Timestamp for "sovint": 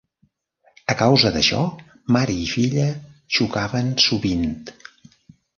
4.09-4.49